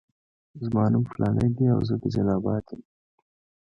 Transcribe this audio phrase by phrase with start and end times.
[0.63, 2.81] زما نوم فلانی دی او زه د جلال اباد یم.